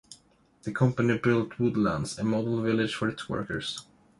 The 0.63 0.71
company 0.71 1.15
built 1.19 1.59
Woodlands, 1.59 2.17
a 2.17 2.23
model 2.23 2.59
village 2.63 2.95
for 2.95 3.07
its 3.07 3.29
workers. 3.29 3.85